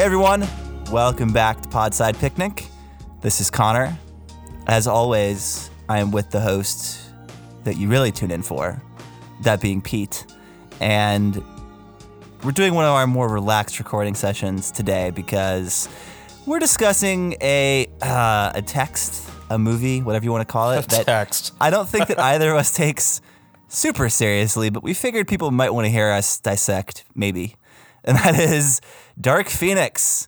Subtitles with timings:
[0.00, 0.48] Hey everyone,
[0.90, 2.64] welcome back to Podside Picnic.
[3.20, 3.98] This is Connor.
[4.66, 7.12] As always, I am with the host
[7.64, 8.82] that you really tune in for,
[9.42, 10.24] that being Pete.
[10.80, 11.44] And
[12.42, 15.86] we're doing one of our more relaxed recording sessions today because
[16.46, 20.90] we're discussing a uh, a text, a movie, whatever you want to call it.
[20.90, 21.52] A text.
[21.60, 23.20] I don't think that either of us takes
[23.68, 27.56] super seriously, but we figured people might want to hear us dissect, maybe.
[28.04, 28.80] And that is
[29.20, 30.26] Dark Phoenix.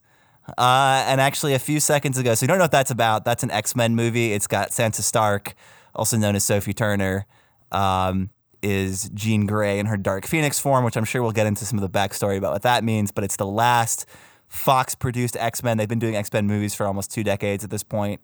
[0.59, 3.25] Uh, and actually, a few seconds ago, so you don't know what that's about.
[3.25, 4.33] That's an X Men movie.
[4.33, 5.55] It's got Sansa Stark,
[5.95, 7.27] also known as Sophie Turner,
[7.71, 8.29] um,
[8.61, 11.79] is Jean Grey in her Dark Phoenix form, which I'm sure we'll get into some
[11.79, 13.11] of the backstory about what that means.
[13.11, 14.05] But it's the last
[14.49, 15.79] Fox produced X Men.
[15.79, 18.21] They've been doing X Men movies for almost two decades at this point.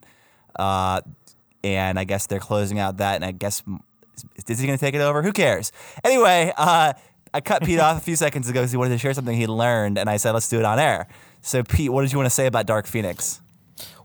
[0.58, 1.00] Uh,
[1.64, 3.14] and I guess they're closing out that.
[3.14, 3.62] And I guess
[4.36, 5.22] is Disney going to take it over?
[5.22, 5.72] Who cares?
[6.04, 6.94] Anyway, uh,
[7.32, 9.46] I cut Pete off a few seconds ago because he wanted to share something he
[9.46, 11.06] learned, and I said, let's do it on air.
[11.40, 13.40] So, Pete, what did you want to say about Dark Phoenix?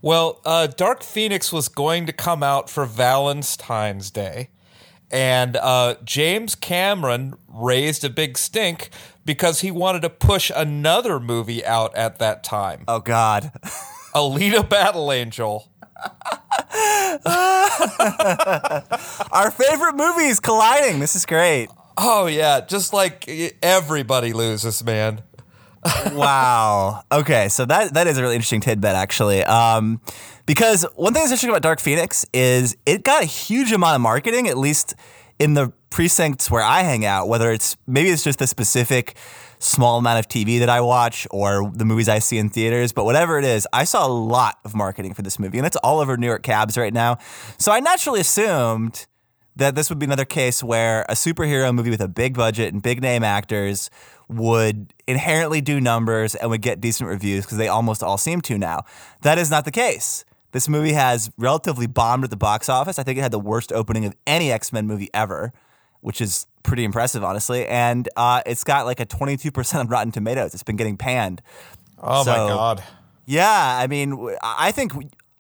[0.02, 4.50] Well, uh, Dark Phoenix was going to come out for Valentine's Day,
[5.12, 8.90] and uh, James Cameron raised a big stink
[9.26, 12.84] because he wanted to push another movie out at that time.
[12.88, 13.52] Oh, God.
[14.16, 15.70] Alita Battle Angel.
[19.32, 21.00] Our favorite movies colliding.
[21.00, 21.70] This is great.
[21.98, 22.62] Oh, yeah.
[22.62, 23.30] Just like
[23.62, 25.22] everybody loses, man.
[26.14, 27.04] wow.
[27.12, 29.44] Okay, so that that is a really interesting tidbit, actually.
[29.44, 30.02] Um,
[30.46, 34.02] because one thing that's interesting about Dark Phoenix is it got a huge amount of
[34.02, 34.96] marketing, at least
[35.40, 37.28] in the precincts where I hang out.
[37.28, 39.18] Whether it's maybe it's just the specific
[39.60, 43.06] small amount of TV that I watch or the movies I see in theaters, but
[43.06, 46.00] whatever it is, I saw a lot of marketing for this movie, and it's all
[46.00, 47.18] over New York cabs right now.
[47.58, 49.06] So I naturally assumed
[49.56, 52.82] that this would be another case where a superhero movie with a big budget and
[52.82, 53.90] big name actors
[54.28, 58.58] would inherently do numbers and would get decent reviews because they almost all seem to
[58.58, 58.84] now.
[59.22, 60.26] That is not the case.
[60.54, 62.98] This movie has relatively bombed at the box office.
[63.00, 65.52] I think it had the worst opening of any X Men movie ever,
[66.02, 67.68] which is pretty impressive, honestly.
[67.68, 70.54] And uh, it's got like a 22% on Rotten Tomatoes.
[70.54, 71.42] It's been getting panned.
[72.02, 72.84] Oh, So- my God.
[73.26, 74.92] Yeah, I mean, I think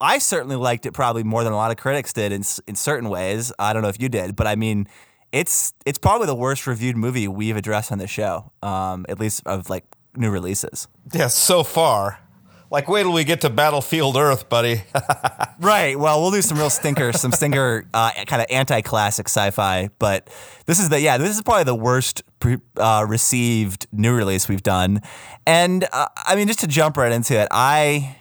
[0.01, 3.09] I certainly liked it probably more than a lot of critics did in in certain
[3.09, 3.51] ways.
[3.59, 4.87] I don't know if you did, but I mean,
[5.31, 9.41] it's it's probably the worst reviewed movie we've addressed on the show, um, at least
[9.45, 10.87] of like new releases.
[11.13, 12.19] Yeah, so far.
[12.73, 14.83] Like, wait till we get to Battlefield Earth, buddy.
[15.59, 15.97] Right.
[15.97, 19.89] Well, we'll do some real stinkers, some stinker uh, kind of anti-classic sci-fi.
[19.97, 20.29] But
[20.65, 24.63] this is the yeah, this is probably the worst pre- uh, received new release we've
[24.63, 25.01] done.
[25.45, 28.17] And uh, I mean, just to jump right into it, I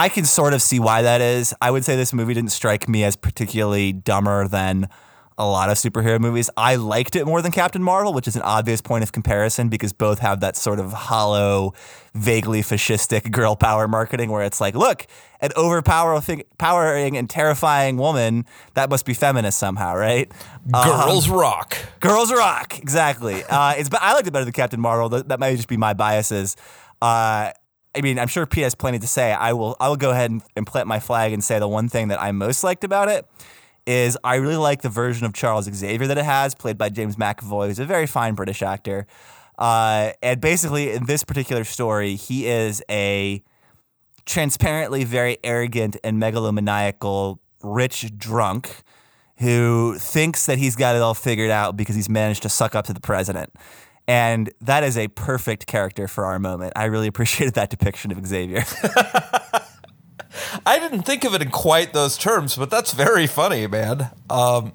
[0.00, 1.52] I can sort of see why that is.
[1.60, 4.88] I would say this movie didn't strike me as particularly dumber than
[5.36, 6.48] a lot of superhero movies.
[6.56, 9.92] I liked it more than Captain Marvel, which is an obvious point of comparison because
[9.92, 11.74] both have that sort of hollow,
[12.14, 15.06] vaguely fascistic girl power marketing where it's like, look,
[15.42, 20.32] an overpowering and terrifying woman, that must be feminist somehow, right?
[20.72, 21.76] Girls rock.
[22.00, 23.44] Girls Rock, exactly.
[23.44, 25.10] Uh, it's I liked it better than Captain Marvel.
[25.10, 26.56] That, that might just be my biases.
[27.02, 27.52] Uh,
[27.94, 29.32] I mean, I'm sure Pete has plenty to say.
[29.32, 29.76] I will.
[29.80, 32.30] I will go ahead and, plant my flag and say the one thing that I
[32.32, 33.26] most liked about it
[33.86, 37.16] is I really like the version of Charles Xavier that it has, played by James
[37.16, 39.06] McAvoy, who's a very fine British actor.
[39.58, 43.42] Uh, and basically, in this particular story, he is a
[44.24, 48.82] transparently very arrogant and megalomaniacal rich drunk
[49.38, 52.84] who thinks that he's got it all figured out because he's managed to suck up
[52.86, 53.52] to the president.
[54.06, 56.72] And that is a perfect character for our moment.
[56.76, 58.64] I really appreciated that depiction of Xavier.
[60.66, 64.10] I didn't think of it in quite those terms, but that's very funny, man.
[64.28, 64.72] Um,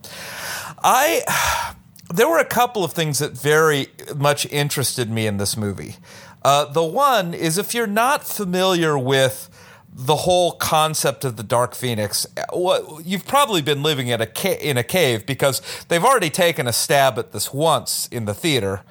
[0.83, 1.73] I
[2.13, 5.95] there were a couple of things that very much interested me in this movie.
[6.43, 9.49] Uh, the one is if you're not familiar with
[9.91, 14.59] the whole concept of the Dark Phoenix, what you've probably been living in a ca-
[14.59, 18.81] in a cave because they've already taken a stab at this once in the theater.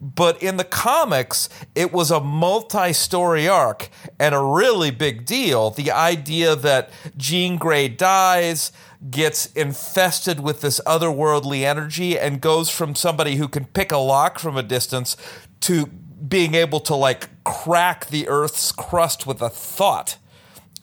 [0.00, 3.88] But in the comics, it was a multi story arc
[4.18, 5.70] and a really big deal.
[5.70, 8.72] The idea that Jean Grey dies,
[9.10, 14.38] gets infested with this otherworldly energy, and goes from somebody who can pick a lock
[14.38, 15.16] from a distance
[15.60, 20.18] to being able to like crack the Earth's crust with a thought.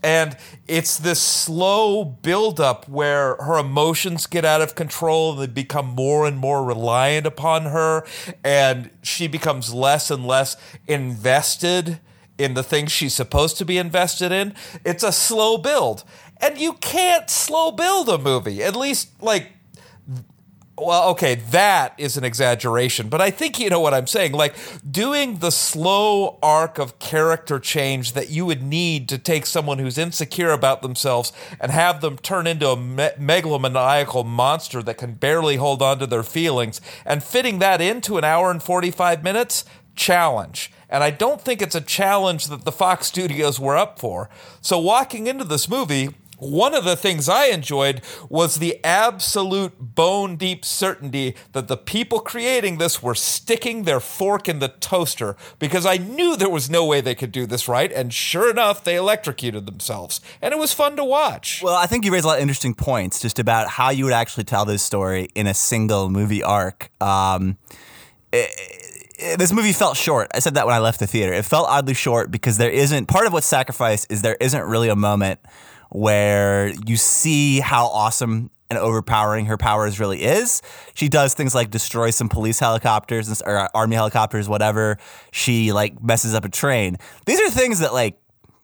[0.04, 0.36] And
[0.68, 6.28] it's this slow buildup where her emotions get out of control and they become more
[6.28, 8.06] and more reliant upon her.
[8.44, 10.58] And she becomes less and less
[10.88, 12.00] invested
[12.38, 14.54] in the things she's supposed to be invested in.
[14.84, 16.04] It's a slow build.
[16.42, 19.53] And you can't slow build a movie, at least like
[20.86, 24.34] well, okay, that is an exaggeration, but I think you know what I'm saying.
[24.34, 24.56] Like
[24.90, 29.98] doing the slow arc of character change that you would need to take someone who's
[29.98, 35.56] insecure about themselves and have them turn into a me- megalomaniacal monster that can barely
[35.56, 39.66] hold on to their feelings, and fitting that into an hour and 45 minutes,
[39.96, 40.72] challenge.
[40.90, 44.30] And I don't think it's a challenge that the Fox studios were up for.
[44.62, 46.10] So walking into this movie,
[46.44, 52.20] one of the things I enjoyed was the absolute bone deep certainty that the people
[52.20, 56.86] creating this were sticking their fork in the toaster because I knew there was no
[56.86, 57.92] way they could do this right.
[57.92, 60.22] And sure enough, they electrocuted themselves.
[60.42, 61.62] And it was fun to watch.
[61.64, 64.14] Well, I think you raised a lot of interesting points just about how you would
[64.14, 66.90] actually tell this story in a single movie arc.
[67.02, 67.58] Um,
[68.32, 68.50] it,
[69.38, 70.30] this movie felt short.
[70.34, 71.34] I said that when I left the theater.
[71.34, 74.90] It felt oddly short because there isn't part of what's sacrificed is there isn't really
[74.90, 75.40] a moment
[75.94, 80.62] where you see how awesome and overpowering her powers really is.
[80.96, 84.98] She does things like destroy some police helicopters or uh, army helicopters, whatever.
[85.32, 86.98] She like messes up a train.
[87.26, 88.20] These are things that like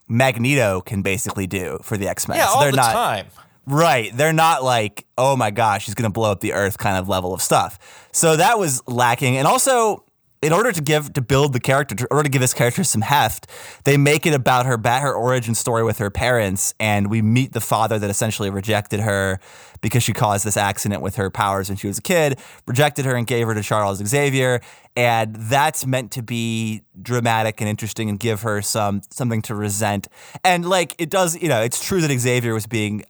[0.08, 2.38] Magneto can basically do for the X Men.
[2.38, 3.26] Yeah, so all the not, time.
[3.66, 4.10] Right.
[4.16, 7.08] They're not like, oh my gosh, she's going to blow up the earth kind of
[7.08, 8.08] level of stuff.
[8.10, 9.36] So that was lacking.
[9.36, 10.04] And also,
[10.42, 13.02] in order to give to build the character, in order to give this character some
[13.02, 13.46] heft,
[13.84, 17.52] they make it about her about her origin story with her parents, and we meet
[17.52, 19.38] the father that essentially rejected her
[19.82, 23.16] because she caused this accident with her powers when she was a kid, rejected her
[23.16, 24.60] and gave her to Charles Xavier,
[24.96, 30.08] and that's meant to be dramatic and interesting and give her some something to resent.
[30.42, 33.04] And like it does, you know, it's true that Xavier was being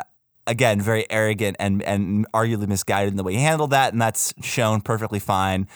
[0.49, 4.35] again very arrogant and and arguably misguided in the way he handled that, and that's
[4.43, 5.69] shown perfectly fine.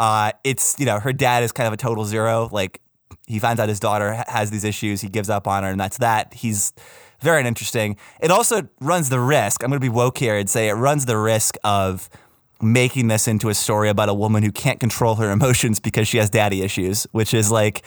[0.00, 2.48] Uh, it's you know her dad is kind of a total zero.
[2.50, 2.80] Like
[3.26, 5.98] he finds out his daughter has these issues, he gives up on her, and that's
[5.98, 6.32] that.
[6.32, 6.72] He's
[7.20, 7.98] very uninteresting.
[8.18, 9.62] It also runs the risk.
[9.62, 12.08] I'm going to be woke here and say it runs the risk of
[12.62, 16.16] making this into a story about a woman who can't control her emotions because she
[16.16, 17.82] has daddy issues, which is like,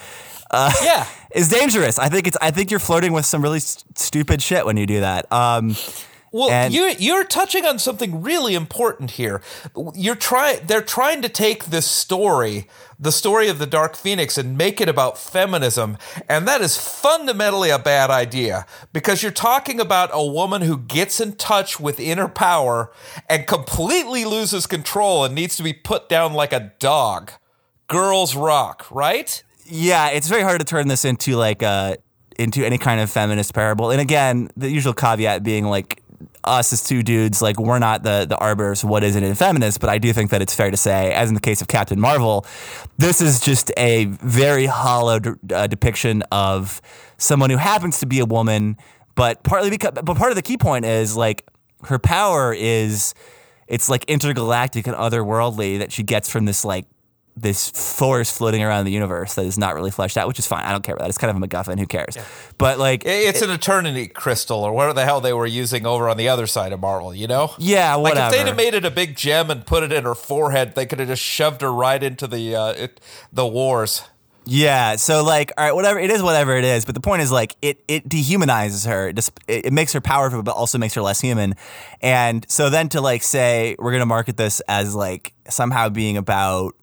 [0.52, 1.98] uh, yeah, is dangerous.
[1.98, 2.38] I think it's.
[2.40, 5.32] I think you're flirting with some really st- stupid shit when you do that.
[5.32, 5.76] Um,
[6.34, 9.40] well, and you're you're touching on something really important here.
[9.94, 12.68] You're trying they're trying to take this story,
[13.00, 15.96] the story of the Dark Phoenix, and make it about feminism,
[16.28, 21.22] and that is fundamentally a bad idea because you're talking about a woman who gets
[21.22, 22.92] in touch with inner power
[23.30, 27.32] and completely loses control and needs to be put down like a dog.
[27.88, 29.44] Girls rock, right?
[29.66, 31.98] Yeah, it's very hard to turn this into like a
[32.40, 33.92] into any kind of feminist parable.
[33.92, 36.03] And again, the usual caveat being like
[36.44, 39.80] us as two dudes, like we're not the the arbiters what is it in feminist,
[39.80, 42.00] but I do think that it's fair to say, as in the case of Captain
[42.00, 42.46] Marvel,
[42.98, 45.20] this is just a very hollow
[45.54, 46.82] uh, depiction of
[47.18, 48.78] someone who happens to be a woman,
[49.16, 51.48] but partly because, but part of the key point is like
[51.86, 53.14] her power is
[53.68, 56.86] it's like intergalactic and otherworldly that she gets from this like
[57.36, 60.64] this force floating around the universe that is not really fleshed out, which is fine.
[60.64, 61.10] I don't care about that.
[61.10, 61.80] It's kind of a MacGuffin.
[61.80, 62.16] Who cares?
[62.16, 62.26] Yeah.
[62.58, 66.10] But like, it's it, an eternity crystal or whatever the hell they were using over
[66.10, 67.14] on the other side of Marvel.
[67.14, 67.54] You know?
[67.58, 68.20] Yeah, whatever.
[68.20, 70.76] Like if they'd have made it a big gem and put it in her forehead,
[70.76, 74.04] they could have just shoved her right into the uh, it, the wars.
[74.46, 76.84] Yeah, so like, all right, whatever it is, whatever it is.
[76.84, 79.08] But the point is, like, it it dehumanizes her.
[79.08, 81.56] It, just, it, it makes her powerful, but also makes her less human.
[82.02, 86.76] And so then to like say we're gonna market this as like somehow being about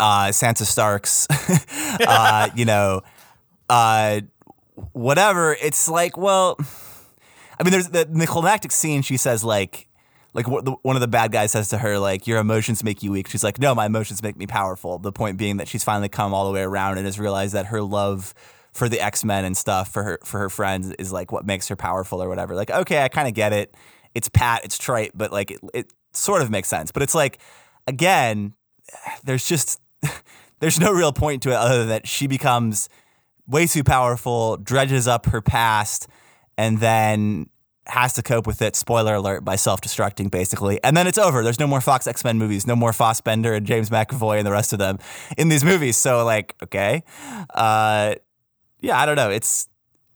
[0.00, 1.26] uh, Sansa Starks,
[2.06, 3.02] uh, you know,
[3.68, 4.20] uh,
[4.92, 5.54] whatever.
[5.54, 6.58] It's like, well,
[7.58, 9.02] I mean, there's the, the climactic scene.
[9.02, 9.88] She says like,
[10.32, 13.28] like one of the bad guys says to her like, "Your emotions make you weak."
[13.28, 16.34] She's like, "No, my emotions make me powerful." The point being that she's finally come
[16.34, 18.34] all the way around and has realized that her love
[18.72, 21.68] for the X Men and stuff for her for her friends is like what makes
[21.68, 22.56] her powerful or whatever.
[22.56, 23.76] Like, okay, I kind of get it.
[24.12, 26.90] It's pat, it's trite, but like it, it sort of makes sense.
[26.90, 27.38] But it's like,
[27.86, 28.54] again,
[29.22, 29.80] there's just
[30.60, 32.88] there's no real point to it other than that she becomes
[33.46, 36.08] way too powerful, dredges up her past,
[36.56, 37.48] and then
[37.86, 40.82] has to cope with it, spoiler alert, by self destructing basically.
[40.82, 41.42] And then it's over.
[41.42, 44.52] There's no more Fox X Men movies, no more Fassbender and James McAvoy and the
[44.52, 44.98] rest of them
[45.36, 45.96] in these movies.
[45.96, 47.02] So, like, okay.
[47.52, 48.14] Uh,
[48.80, 49.30] yeah, I don't know.
[49.30, 49.68] It's,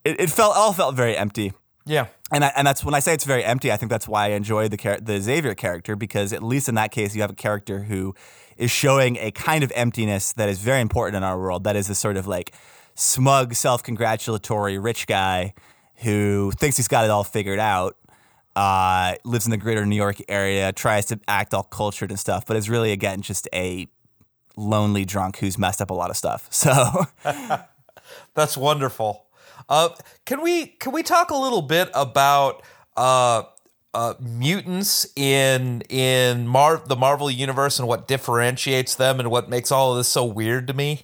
[0.05, 1.53] it, it felt, all felt very empty.
[1.89, 2.07] Yeah.
[2.31, 3.73] And, I, and that's when I say it's very empty.
[3.73, 6.75] I think that's why I enjoy the char- the Xavier character because at least in
[6.75, 8.15] that case you have a character who
[8.59, 11.65] is showing a kind of emptiness that is very important in our world.
[11.65, 12.53] That is this sort of like
[12.95, 15.55] smug, self congratulatory rich guy
[16.03, 17.97] who thinks he's got it all figured out.
[18.55, 22.45] Uh, lives in the greater New York area, tries to act all cultured and stuff,
[22.45, 23.87] but is really again just a
[24.57, 26.49] lonely drunk who's messed up a lot of stuff.
[26.51, 27.07] So
[28.35, 29.25] That's wonderful.
[29.69, 29.91] Uh,
[30.25, 32.63] can we can we talk a little bit about
[32.97, 33.43] uh,
[33.95, 39.73] uh, mutants in in Mar- the Marvel universe and what differentiates them and what makes
[39.73, 41.03] all of this so weird to me?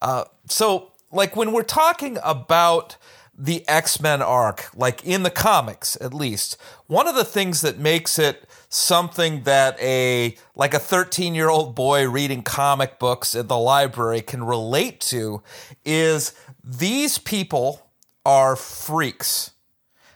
[0.00, 2.96] Uh, so, like when we're talking about
[3.36, 6.56] the X Men arc, like in the comics at least,
[6.86, 11.74] one of the things that makes it something that a like a 13 year old
[11.74, 15.42] boy reading comic books at the library can relate to
[15.84, 17.90] is these people
[18.24, 19.50] are freaks.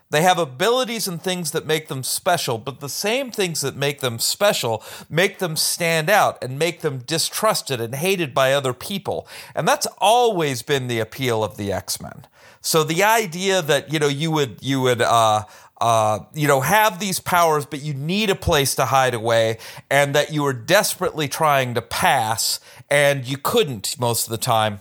[0.09, 4.01] They have abilities and things that make them special, but the same things that make
[4.01, 9.27] them special make them stand out and make them distrusted and hated by other people.
[9.55, 12.27] And that's always been the appeal of the X-Men.
[12.61, 15.45] So the idea that, you know, you would you would uh
[15.79, 19.59] uh, you know, have these powers, but you need a place to hide away,
[19.91, 24.81] and that you were desperately trying to pass, and you couldn't most of the time.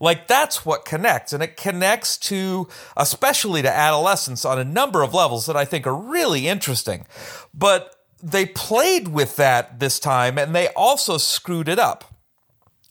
[0.00, 5.14] Like that's what connects, and it connects to, especially to adolescence on a number of
[5.14, 7.06] levels that I think are really interesting.
[7.54, 12.04] But they played with that this time, and they also screwed it up.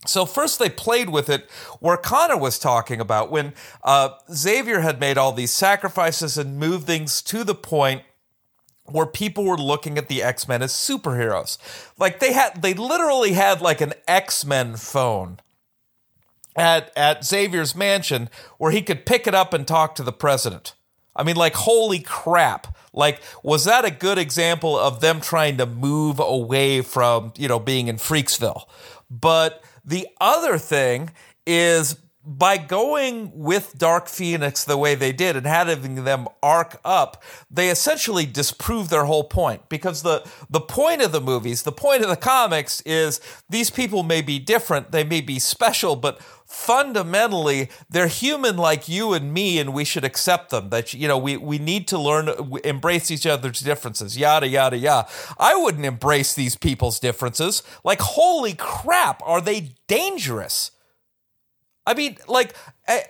[0.06, 5.00] So first they played with it where Connor was talking about when uh, Xavier had
[5.00, 8.04] made all these sacrifices and moved things to the point
[8.86, 11.58] where people were looking at the X-Men as superheroes.
[11.98, 15.40] Like they had they literally had like an X-Men phone
[16.60, 20.74] at at Xavier's mansion where he could pick it up and talk to the president.
[21.16, 22.76] I mean like holy crap.
[22.94, 27.60] Like was that a good example of them trying to move away from, you know,
[27.60, 28.64] being in Freaksville?
[29.10, 31.12] But the other thing
[31.48, 37.24] is by going with Dark Phoenix the way they did and having them arc up,
[37.50, 39.70] they essentially disprove their whole point.
[39.70, 44.04] Because the, the point of the movies, the point of the comics is these people
[44.04, 49.60] may be different, they may be special, but fundamentally they're human like you and me
[49.60, 50.72] and we should accept them.
[50.72, 52.30] That you know we, we need to learn
[52.64, 55.08] embrace each other's differences yada yada yada
[55.38, 57.62] i wouldn't embrace these people's differences.
[57.84, 60.72] Like holy crap are they dangerous
[61.90, 62.56] i mean like
[62.88, 63.02] eh,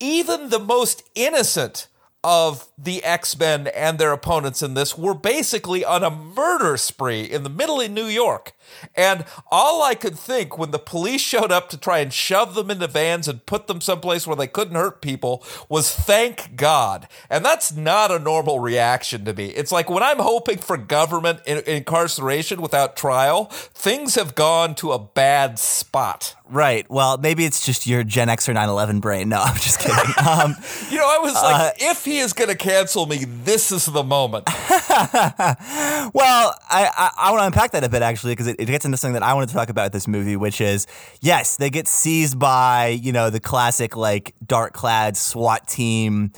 [0.00, 1.88] even the most innocent
[2.24, 7.42] of the X-Men and their opponents in this were basically on a murder spree in
[7.42, 8.54] the middle of New York.
[8.94, 12.70] And all I could think when the police showed up to try and shove them
[12.70, 17.08] into vans and put them someplace where they couldn't hurt people was thank God.
[17.28, 19.48] And that's not a normal reaction to me.
[19.48, 24.92] It's like when I'm hoping for government in- incarceration without trial, things have gone to
[24.92, 26.36] a bad spot.
[26.46, 26.88] Right.
[26.90, 29.30] Well, maybe it's just your Gen X or 9/11 brain.
[29.30, 30.28] No, I'm just kidding.
[30.28, 30.54] Um,
[30.90, 33.86] you know, I was like, uh, if he is going to cancel me, this is
[33.86, 34.44] the moment.
[34.48, 38.84] well, I, I, I want to unpack that a bit actually because it, it gets
[38.84, 40.86] into something that I wanted to talk about this movie, which is
[41.22, 46.32] yes, they get seized by you know the classic like dark clad SWAT team.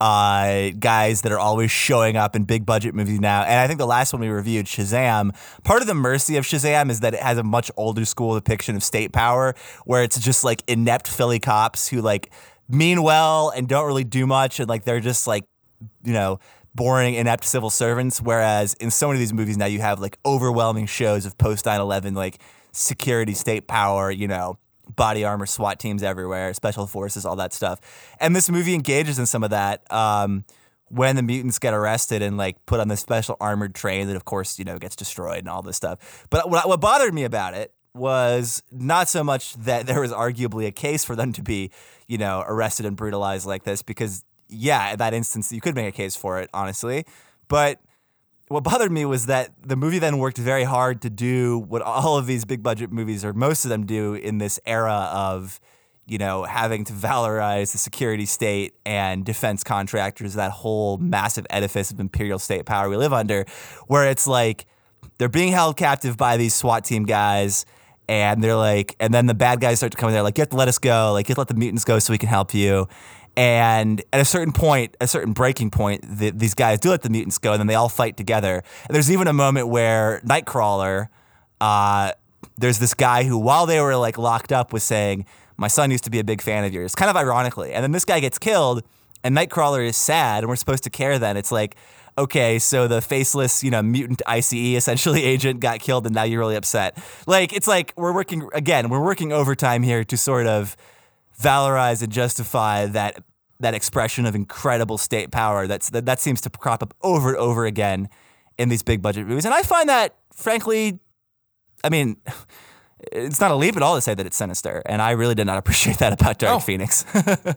[0.00, 3.42] Uh, guys that are always showing up in big budget movies now.
[3.42, 6.90] And I think the last one we reviewed, Shazam, part of the mercy of Shazam
[6.90, 9.54] is that it has a much older school depiction of state power
[9.84, 12.30] where it's just like inept Philly cops who like
[12.66, 14.58] mean well and don't really do much.
[14.58, 15.44] And like they're just like,
[16.02, 16.40] you know,
[16.74, 18.20] boring, inept civil servants.
[18.22, 21.66] Whereas in so many of these movies now, you have like overwhelming shows of post
[21.66, 22.40] 9 11, like
[22.72, 24.58] security, state power, you know,
[24.96, 27.80] body armor, SWAT teams everywhere, special forces, all that stuff.
[28.20, 29.90] And this movie engages in some of that.
[29.92, 30.44] Um,
[30.88, 34.24] when the mutants get arrested and like put on this special armored train that of
[34.24, 37.54] course you know gets destroyed and all this stuff but what, what bothered me about
[37.54, 41.70] it was not so much that there was arguably a case for them to be
[42.08, 45.86] you know arrested and brutalized like this because yeah, in that instance, you could make
[45.86, 47.06] a case for it, honestly.
[47.48, 47.80] But
[48.50, 52.18] what bothered me was that the movie then worked very hard to do what all
[52.18, 55.60] of these big budget movies, or most of them, do in this era of,
[56.04, 61.92] you know, having to valorize the security state and defense contractors, that whole massive edifice
[61.92, 63.44] of imperial state power we live under,
[63.86, 64.66] where it's like
[65.18, 67.64] they're being held captive by these SWAT team guys.
[68.08, 70.42] And they're like, and then the bad guys start to come in there, like, you
[70.42, 71.12] have to let us go.
[71.12, 72.88] Like, you have to let the mutants go so we can help you
[73.40, 77.08] And at a certain point, a certain breaking point, the, these guys do let the
[77.08, 78.62] mutants go, and then they all fight together.
[78.86, 81.08] And there's even a moment where Nightcrawler,
[81.58, 82.12] uh,
[82.58, 85.24] there's this guy who, while they were like locked up, was saying,
[85.56, 87.72] "My son used to be a big fan of yours," kind of ironically.
[87.72, 88.82] And then this guy gets killed,
[89.24, 91.18] and Nightcrawler is sad, and we're supposed to care.
[91.18, 91.76] Then it's like,
[92.18, 96.40] okay, so the faceless, you know, mutant ICE essentially agent got killed, and now you're
[96.40, 97.02] really upset.
[97.26, 100.76] Like it's like we're working again, we're working overtime here to sort of
[101.40, 103.22] valorize and justify that
[103.60, 107.38] that expression of incredible state power that's that, that seems to crop up over and
[107.38, 108.08] over again
[108.58, 109.44] in these big budget movies.
[109.44, 110.98] And I find that frankly
[111.84, 112.16] I mean
[113.12, 115.46] it's not a leap at all to say that it's sinister, and I really did
[115.46, 116.58] not appreciate that about Dark Oh.
[116.58, 117.04] Phoenix.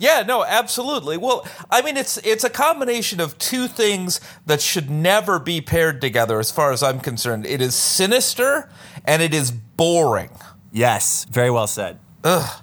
[0.00, 1.16] Yeah, no, absolutely.
[1.16, 6.00] Well, I mean, it's it's a combination of two things that should never be paired
[6.00, 7.44] together, as far as I'm concerned.
[7.46, 8.70] It is sinister
[9.04, 10.30] and it is boring.
[10.70, 11.98] yes, very well said.
[12.22, 12.62] Ugh.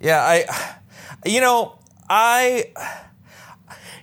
[0.00, 0.74] Yeah, I,
[1.24, 1.78] you know,
[2.10, 2.72] I,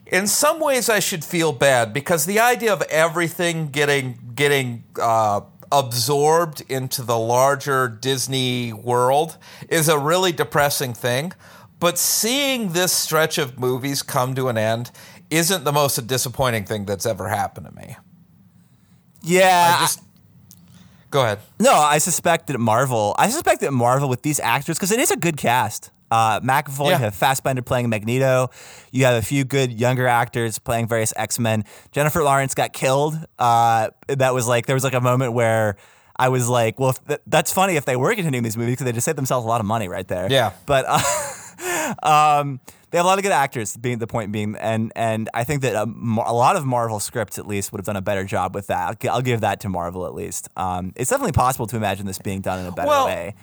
[0.05, 5.41] in some ways, I should feel bad because the idea of everything getting getting uh,
[5.71, 9.37] absorbed into the larger Disney world
[9.69, 11.33] is a really depressing thing.
[11.79, 14.89] But seeing this stretch of movies come to an end
[15.29, 17.97] isn't the most disappointing thing that's ever happened to me.
[19.21, 20.01] Yeah, I just
[21.11, 21.39] go ahead.
[21.59, 23.15] No, I suspect that Marvel.
[23.19, 25.91] I suspect that Marvel with these actors because it is a good cast.
[26.09, 26.97] Uh, McAvoy, Yeah.
[26.97, 28.49] you have Fassbender playing Magneto.
[28.91, 31.63] You have a few good younger actors playing various X Men.
[31.91, 33.17] Jennifer Lawrence got killed.
[33.37, 35.75] Uh, that was like there was like a moment where
[36.19, 38.91] I was like, well, th- that's funny if they were continuing these movies because they
[38.91, 40.27] just saved themselves a lot of money right there.
[40.31, 40.53] Yeah.
[40.65, 40.85] but.
[40.87, 40.99] Uh,
[42.03, 42.59] um,
[42.89, 43.75] they have a lot of good actors.
[43.75, 47.37] Being the point being, and and I think that a, a lot of Marvel scripts
[47.37, 48.97] at least would have done a better job with that.
[49.05, 50.47] I'll, I'll give that to Marvel at least.
[50.55, 53.35] Um, it's definitely possible to imagine this being done in a better Well, way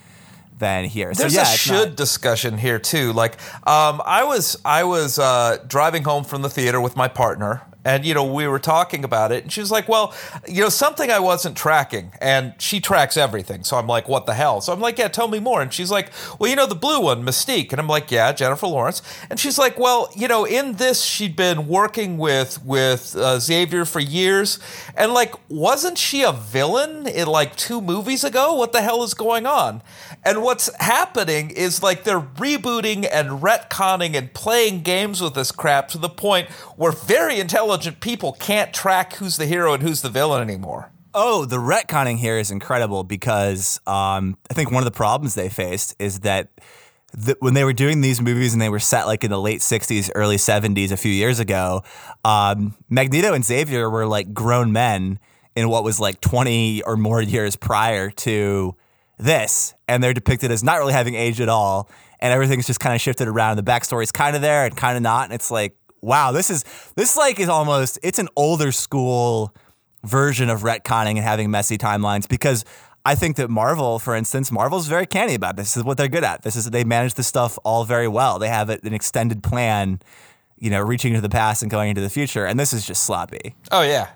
[0.58, 1.12] than here.
[1.14, 3.12] So There's yeah, a should not- discussion here too.
[3.12, 3.34] Like,
[3.66, 8.04] um, I was I was uh, driving home from the theater with my partner, and
[8.04, 10.14] you know we were talking about it, and she was like, "Well,
[10.48, 13.64] you know something I wasn't tracking," and she tracks everything.
[13.64, 15.90] So I'm like, "What the hell?" So I'm like, "Yeah, tell me more." And she's
[15.90, 19.38] like, "Well, you know the blue one, Mystique," and I'm like, "Yeah, Jennifer Lawrence," and
[19.38, 24.00] she's like, "Well, you know in this she'd been working with with uh, Xavier for
[24.00, 24.58] years,
[24.96, 28.54] and like wasn't she a villain in like two movies ago?
[28.54, 29.82] What the hell is going on?"
[30.24, 35.88] And what's happening is like they're rebooting and retconning and playing games with this crap
[35.88, 40.08] to the point where very intelligent people can't track who's the hero and who's the
[40.08, 40.90] villain anymore.
[41.14, 45.48] Oh, the retconning here is incredible because um, I think one of the problems they
[45.48, 46.48] faced is that
[47.24, 49.60] th- when they were doing these movies and they were set like in the late
[49.60, 51.82] 60s, early 70s a few years ago,
[52.24, 55.20] um, Magneto and Xavier were like grown men
[55.54, 58.74] in what was like 20 or more years prior to
[59.18, 59.74] this.
[59.86, 61.88] And they're depicted as not really having aged at all.
[62.18, 63.56] And everything's just kind of shifted around.
[63.56, 65.24] The backstory's kind of there and kind of not.
[65.24, 66.64] And it's like, wow, this is,
[66.96, 69.54] this like is almost, it's an older school
[70.04, 72.64] version of retconning and having messy timelines because
[73.06, 75.68] I think that Marvel, for instance, Marvel's very canny about this.
[75.68, 76.42] This is what they're good at.
[76.42, 78.38] This is they manage this stuff all very well.
[78.38, 80.00] They have an extended plan,
[80.58, 83.04] you know, reaching into the past and going into the future, and this is just
[83.04, 83.54] sloppy.
[83.70, 84.08] Oh yeah,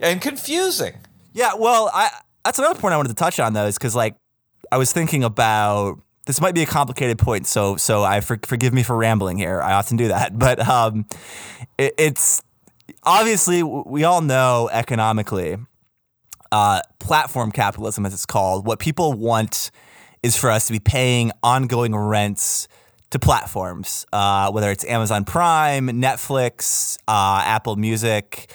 [0.00, 0.94] and confusing.
[1.32, 2.10] Yeah, well, I
[2.44, 4.16] that's another point I wanted to touch on though, is because like
[4.72, 8.72] I was thinking about this might be a complicated point, so so I for, forgive
[8.72, 9.60] me for rambling here.
[9.60, 11.06] I often do that, but um,
[11.78, 12.42] it, it's
[13.02, 15.56] obviously we all know economically,
[16.52, 18.66] uh, platform capitalism, as it's called.
[18.66, 19.70] What people want
[20.22, 22.66] is for us to be paying ongoing rents
[23.10, 28.50] to platforms, uh, whether it's Amazon Prime, Netflix, uh, Apple Music,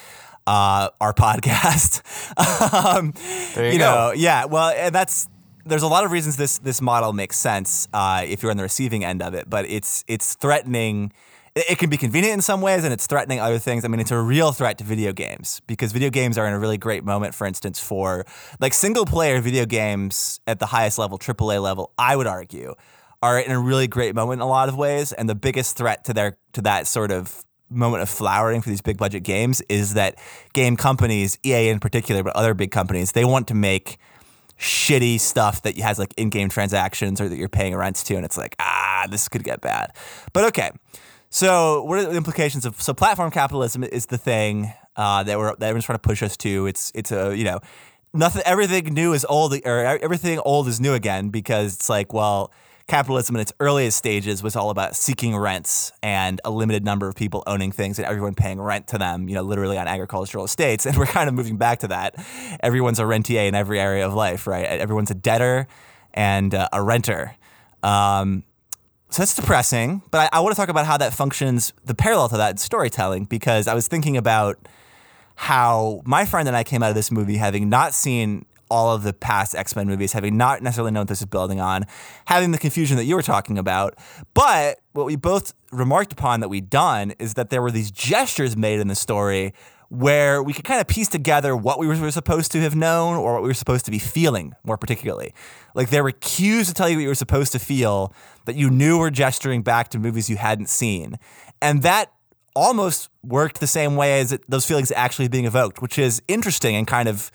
[0.46, 2.02] uh, our podcast.
[2.74, 3.14] um,
[3.54, 4.12] There you know, go.
[4.16, 4.44] yeah.
[4.46, 5.28] Well, and that's
[5.64, 8.62] there's a lot of reasons this this model makes sense uh, if you're on the
[8.62, 11.12] receiving end of it, but it's it's threatening.
[11.56, 13.84] It can be convenient in some ways, and it's threatening other things.
[13.84, 16.58] I mean, it's a real threat to video games because video games are in a
[16.58, 17.34] really great moment.
[17.34, 18.24] For instance, for
[18.60, 22.74] like single player video games at the highest level, AAA level, I would argue,
[23.20, 25.12] are in a really great moment in a lot of ways.
[25.12, 28.80] And the biggest threat to their to that sort of moment of flowering for these
[28.80, 30.16] big budget games is that
[30.52, 33.98] game companies, EA in particular, but other big companies, they want to make
[34.60, 38.36] shitty stuff that has like in-game transactions or that you're paying rents to and it's
[38.36, 39.92] like ah this could get bad.
[40.32, 40.70] But okay.
[41.30, 45.54] So what are the implications of so platform capitalism is the thing uh, that we're
[45.56, 46.66] that everyone's trying to push us to.
[46.66, 47.60] It's it's a you know
[48.12, 52.52] nothing everything new is old or everything old is new again because it's like well
[52.86, 57.14] capitalism in its earliest stages was all about seeking rents and a limited number of
[57.14, 60.86] people owning things and everyone paying rent to them, you know, literally on agricultural estates.
[60.90, 62.16] And we're kind of moving back to that.
[62.60, 64.66] Everyone's a rentier in every area of life, right?
[64.66, 65.68] Everyone's a debtor
[66.12, 67.36] and uh, a renter.
[67.84, 68.42] Um,
[69.10, 72.28] so that's depressing, but I, I want to talk about how that functions, the parallel
[72.30, 74.56] to that in storytelling, because I was thinking about
[75.36, 79.02] how my friend and I came out of this movie having not seen all of
[79.02, 81.86] the past X Men movies, having not necessarily known what this is building on,
[82.26, 83.96] having the confusion that you were talking about.
[84.34, 88.56] But what we both remarked upon that we'd done is that there were these gestures
[88.56, 89.52] made in the story
[89.90, 93.34] where we could kind of piece together what we were supposed to have known or
[93.34, 95.34] what we were supposed to be feeling more particularly.
[95.74, 98.70] Like there were cues to tell you what you were supposed to feel that you
[98.70, 101.18] knew were gesturing back to movies you hadn't seen.
[101.60, 102.12] And that
[102.54, 106.76] almost worked the same way as it, those feelings actually being evoked, which is interesting
[106.76, 107.32] and kind of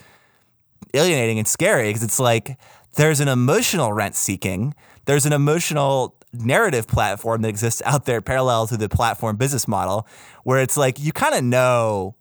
[0.95, 2.57] alienating and scary because it's like
[2.95, 4.73] there's an emotional rent seeking,
[5.05, 10.07] there's an emotional narrative platform that exists out there parallel to the platform business model
[10.43, 12.15] where it's like you kind of know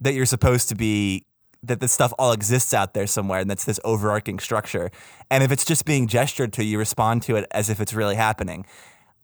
[0.00, 1.24] that you're supposed to be
[1.62, 4.90] that this stuff all exists out there somewhere and that's this overarching structure.
[5.30, 8.14] And if it's just being gestured to, you respond to it as if it's really
[8.14, 8.66] happening.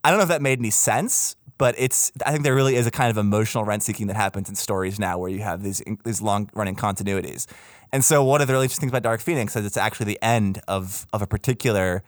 [0.03, 2.87] I don't know if that made any sense, but it's I think there really is
[2.87, 5.83] a kind of emotional rent seeking that happens in stories now where you have these
[6.05, 7.47] these long running continuities.
[7.93, 10.23] And so one of the really interesting things about Dark Phoenix is it's actually the
[10.23, 12.03] end of of a particular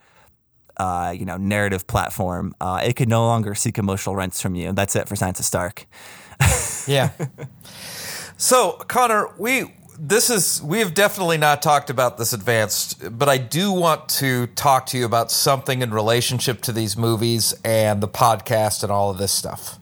[0.77, 2.55] uh, you know narrative platform.
[2.59, 4.71] Uh, it could no longer seek emotional rents from you.
[4.73, 5.85] That's it for Sansa Stark.
[6.87, 7.11] yeah.
[8.37, 13.37] So, Connor, we this is we have definitely not talked about this advanced, but I
[13.37, 18.07] do want to talk to you about something in relationship to these movies and the
[18.07, 19.79] podcast and all of this stuff.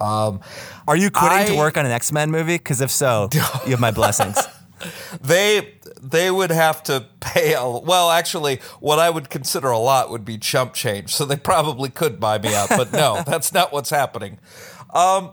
[0.00, 0.40] Um,
[0.88, 2.56] Are you quitting I, to work on an X Men movie?
[2.56, 3.28] Because if so,
[3.64, 4.38] you have my blessings.
[5.20, 10.10] They they would have to pay a well actually what i would consider a lot
[10.10, 13.72] would be chump change so they probably could buy me out but no that's not
[13.72, 14.38] what's happening
[14.94, 15.32] um,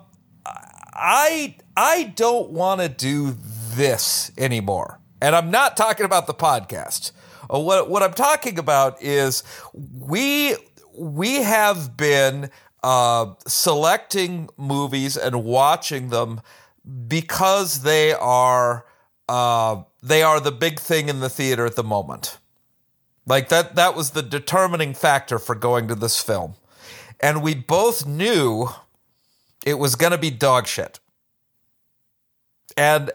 [0.93, 3.35] i i don't want to do
[3.77, 4.99] this anymore.
[5.21, 7.11] And I'm not talking about the podcast.
[7.51, 10.55] Uh, what, what I'm talking about is we
[10.97, 12.49] we have been
[12.83, 16.41] uh, selecting movies and watching them
[17.07, 18.85] because they are
[19.29, 22.37] uh, they are the big thing in the theater at the moment.
[23.25, 26.55] Like that that was the determining factor for going to this film.
[27.19, 28.69] And we both knew
[29.65, 30.99] it was going to be dog shit.
[32.77, 33.11] And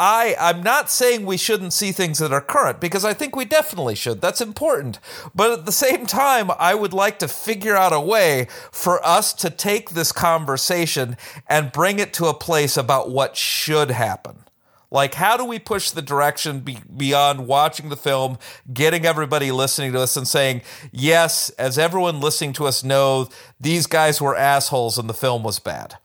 [0.00, 3.44] I I'm not saying we shouldn't see things that are current because I think we
[3.44, 4.20] definitely should.
[4.20, 4.98] That's important.
[5.32, 9.32] But at the same time, I would like to figure out a way for us
[9.34, 14.38] to take this conversation and bring it to a place about what should happen.
[14.92, 18.38] Like, how do we push the direction be- beyond watching the film,
[18.72, 20.60] getting everybody listening to us and saying,
[20.92, 25.58] yes, as everyone listening to us knows, these guys were assholes and the film was
[25.58, 25.96] bad?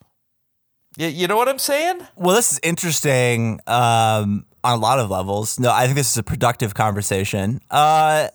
[0.95, 1.99] You, you know what I'm saying?
[2.15, 5.59] Well, this is interesting um, on a lot of levels.
[5.59, 7.59] No, I think this is a productive conversation.
[7.69, 8.29] Uh,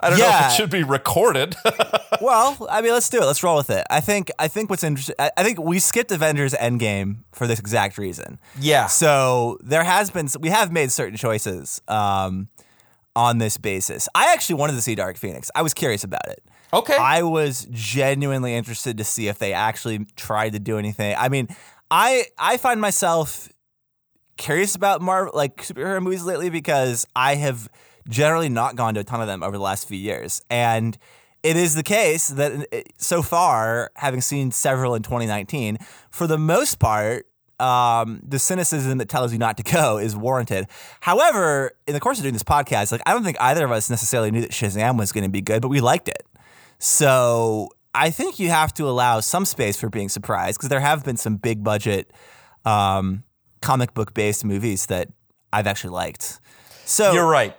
[0.00, 0.30] I don't yeah.
[0.30, 1.54] know if it should be recorded.
[2.20, 3.24] well, I mean, let's do it.
[3.24, 3.86] Let's roll with it.
[3.90, 4.30] I think.
[4.38, 5.14] I think what's interesting.
[5.18, 8.38] I, I think we skipped Avengers Endgame for this exact reason.
[8.58, 8.86] Yeah.
[8.86, 10.28] So there has been.
[10.40, 12.48] We have made certain choices um,
[13.14, 14.08] on this basis.
[14.14, 15.50] I actually wanted to see Dark Phoenix.
[15.54, 16.42] I was curious about it.
[16.72, 16.96] Okay.
[16.96, 21.14] I was genuinely interested to see if they actually tried to do anything.
[21.16, 21.48] I mean,
[21.90, 23.48] I I find myself
[24.36, 27.68] curious about Marvel like superhero movies lately because I have
[28.08, 30.96] generally not gone to a ton of them over the last few years, and
[31.42, 35.78] it is the case that uh, so far, having seen several in 2019,
[36.10, 37.26] for the most part,
[37.60, 40.66] um, the cynicism that tells you not to go is warranted.
[41.00, 43.90] However, in the course of doing this podcast, like I don't think either of us
[43.90, 46.26] necessarily knew that Shazam was going to be good, but we liked it.
[46.78, 51.04] So I think you have to allow some space for being surprised because there have
[51.04, 52.10] been some big budget
[52.64, 53.22] um,
[53.60, 55.08] comic book based movies that
[55.52, 56.40] I've actually liked.
[56.84, 57.56] So you're right.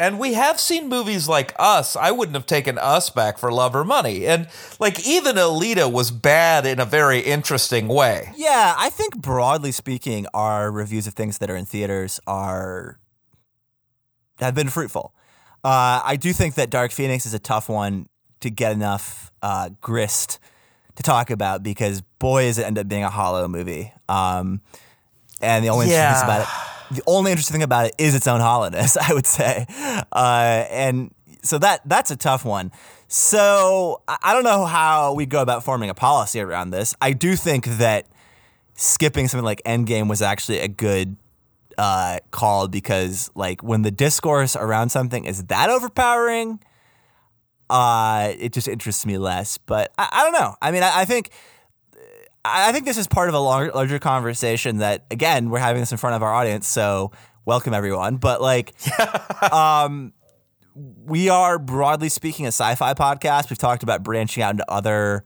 [0.00, 1.96] And we have seen movies like Us.
[1.96, 4.26] I wouldn't have taken Us back for Love or Money.
[4.26, 8.32] And like even Alita was bad in a very interesting way.
[8.36, 13.00] Yeah, I think broadly speaking, our reviews of things that are in theaters are
[14.38, 15.12] have been fruitful.
[15.64, 18.08] Uh, I do think that Dark Phoenix is a tough one
[18.38, 20.38] to get enough uh, grist
[20.94, 23.92] to talk about because boy, is it end up being a hollow movie.
[24.08, 24.60] Um,
[25.40, 26.14] and the only yeah.
[26.14, 29.26] thing about it, the only interesting thing about it is its own hollowness, I would
[29.26, 29.66] say.
[30.12, 32.72] Uh, and so that that's a tough one.
[33.08, 36.94] So I don't know how we go about forming a policy around this.
[37.00, 38.06] I do think that
[38.74, 41.16] skipping something like Endgame was actually a good
[41.78, 46.60] uh, call because like when the discourse around something is that overpowering,
[47.70, 49.56] uh, it just interests me less.
[49.58, 50.56] But I, I don't know.
[50.60, 51.30] I mean, I, I, think.
[52.44, 55.92] I think this is part of a larger, larger conversation that, again, we're having this
[55.92, 57.12] in front of our audience, so
[57.44, 58.16] welcome everyone.
[58.16, 58.74] But like,
[59.52, 60.12] um,
[60.74, 63.50] we are broadly speaking a sci-fi podcast.
[63.50, 65.24] We've talked about branching out into other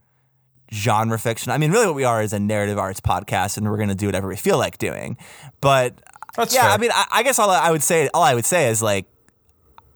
[0.73, 1.51] genre fiction.
[1.51, 3.95] I mean, really, what we are is a narrative arts podcast, and we're going to
[3.95, 5.17] do whatever we feel like doing.
[5.61, 6.01] But
[6.35, 6.71] That's yeah, fair.
[6.71, 9.05] I mean, I, I guess all I would say, all I would say is like,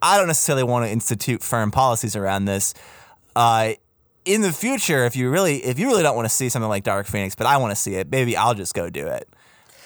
[0.01, 2.73] I don't necessarily want to institute firm policies around this.
[3.35, 3.73] Uh,
[4.27, 6.83] in the future, if you really, if you really don't want to see something like
[6.83, 9.29] Dark Phoenix, but I want to see it, maybe I'll just go do it.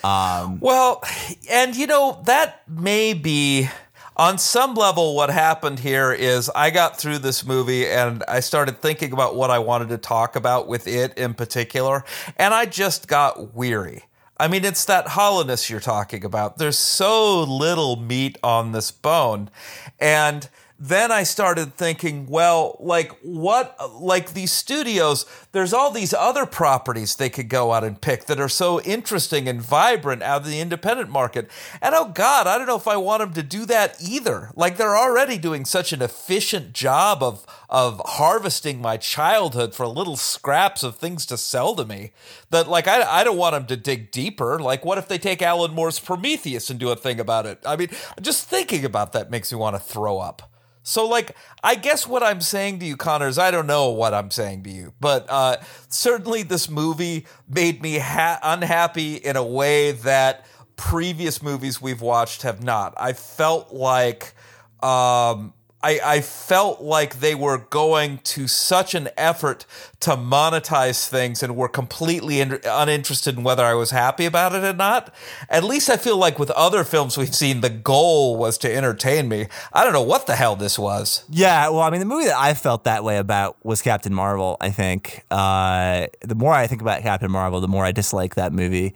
[0.04, 1.04] Um, well,
[1.49, 3.69] and you know, that may be
[4.17, 8.82] on some level what happened here is I got through this movie and I started
[8.82, 12.04] thinking about what I wanted to talk about with it in particular,
[12.38, 14.06] and I just got weary.
[14.41, 16.58] I mean, it's that hollowness you're talking about.
[16.58, 19.51] There's so little meat on this bone.
[19.99, 20.49] And
[20.84, 27.15] then I started thinking, well, like what, like these studios, there's all these other properties
[27.15, 30.60] they could go out and pick that are so interesting and vibrant out of the
[30.60, 31.52] independent market.
[31.84, 34.50] And oh God, I don't know if I want them to do that either.
[34.56, 40.17] Like they're already doing such an efficient job of, of harvesting my childhood for little
[40.17, 42.12] scraps of things to sell to me
[42.50, 44.58] that like I, I don't want them to dig deeper.
[44.58, 47.60] Like what if they take Alan Moore's Promethea and do a thing about it?
[47.67, 47.89] I mean,
[48.20, 50.50] just thinking about that makes me want to throw up.
[50.84, 54.13] So, like, I guess what I'm saying to you, Connor, is I don't know what
[54.13, 55.58] I'm saying to you, but uh,
[55.89, 62.41] certainly this movie made me ha- unhappy in a way that previous movies we've watched
[62.41, 62.94] have not.
[62.98, 64.34] I felt like.
[64.82, 69.65] Um, I, I felt like they were going to such an effort
[70.02, 74.63] to monetize things and were completely in, uninterested in whether I was happy about it
[74.63, 75.13] or not.
[75.50, 79.28] At least I feel like with other films we've seen, the goal was to entertain
[79.28, 79.48] me.
[79.74, 81.24] I don't know what the hell this was.
[81.30, 84.58] Yeah, well, I mean, the movie that I felt that way about was Captain Marvel.
[84.62, 88.54] I think uh, the more I think about Captain Marvel, the more I dislike that
[88.54, 88.94] movie.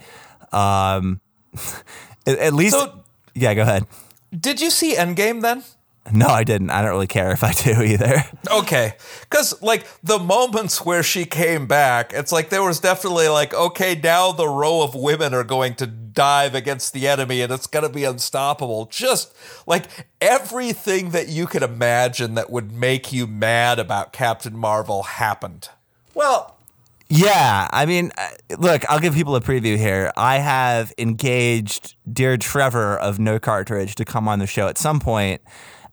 [0.52, 1.19] Um,
[2.28, 3.54] at, at least, So- yeah.
[3.54, 3.86] Go ahead.
[4.38, 5.63] Did you see Endgame then?
[6.11, 6.69] No, I didn't.
[6.69, 8.23] I don't really care if I do either.
[8.51, 8.93] Okay.
[9.21, 13.99] Because, like, the moments where she came back, it's like there was definitely, like, okay,
[14.01, 17.83] now the row of women are going to dive against the enemy and it's going
[17.83, 18.85] to be unstoppable.
[18.85, 19.35] Just
[19.67, 25.69] like everything that you could imagine that would make you mad about Captain Marvel happened.
[26.13, 26.55] Well,
[27.09, 27.67] yeah.
[27.71, 30.11] I mean, uh, look, I'll give people a preview here.
[30.17, 34.99] I have engaged dear Trevor of No Cartridge to come on the show at some
[34.99, 35.41] point,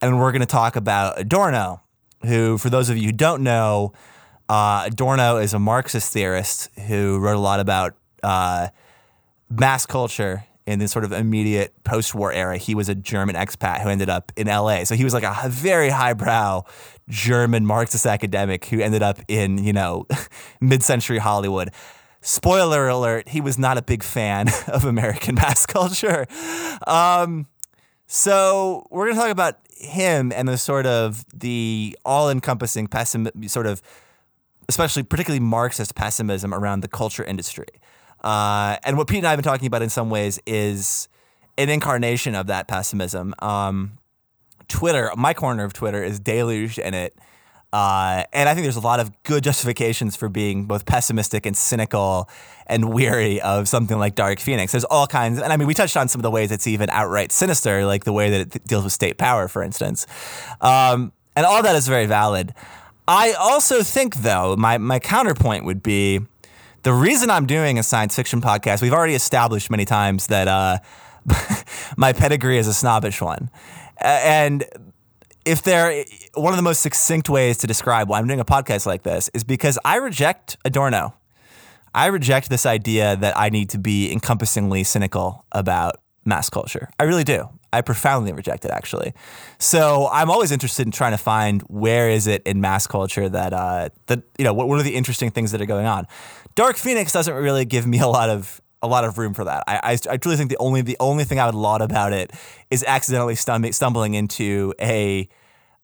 [0.02, 1.80] and we're going to talk about Adorno,
[2.24, 3.92] who, for those of you who don't know,
[4.48, 8.68] uh, Adorno is a Marxist theorist who wrote a lot about uh,
[9.48, 12.56] mass culture in the sort of immediate post-war era.
[12.58, 14.84] He was a German expat who ended up in LA.
[14.84, 16.64] So he was like a very highbrow
[17.08, 20.06] German Marxist academic who ended up in, you know,
[20.60, 21.70] mid-century Hollywood.
[22.20, 26.26] Spoiler alert, he was not a big fan of American mass culture.
[26.86, 27.46] Um,
[28.14, 33.64] so we're going to talk about him and the sort of the all-encompassing pessim- sort
[33.64, 33.80] of
[34.68, 37.64] especially particularly Marxist pessimism around the culture industry.
[38.22, 41.08] Uh, and what Pete and I have been talking about in some ways is
[41.56, 43.34] an incarnation of that pessimism.
[43.38, 43.96] Um,
[44.68, 47.18] Twitter, my corner of Twitter, is deluged in it.
[47.72, 51.56] Uh, and I think there's a lot of good justifications for being both pessimistic and
[51.56, 52.28] cynical
[52.66, 54.72] and weary of something like Dark Phoenix.
[54.72, 56.90] There's all kinds, and I mean, we touched on some of the ways it's even
[56.90, 60.06] outright sinister, like the way that it deals with state power, for instance.
[60.60, 62.52] Um, and all that is very valid.
[63.08, 66.20] I also think, though, my, my counterpoint would be
[66.82, 70.78] the reason I'm doing a science fiction podcast, we've already established many times that uh,
[71.96, 73.50] my pedigree is a snobbish one.
[73.98, 74.64] And
[75.44, 78.86] if there, one of the most succinct ways to describe why I'm doing a podcast
[78.86, 81.14] like this is because I reject Adorno.
[81.94, 86.88] I reject this idea that I need to be encompassingly cynical about mass culture.
[86.98, 87.48] I really do.
[87.72, 89.12] I profoundly reject it, actually.
[89.58, 93.52] So I'm always interested in trying to find where is it in mass culture that
[93.52, 96.06] uh, that you know what, what are the interesting things that are going on.
[96.54, 99.64] Dark Phoenix doesn't really give me a lot of a lot of room for that.
[99.66, 102.32] I, I, I truly think the only the only thing I would laud about it
[102.70, 105.28] is accidentally stum- stumbling into a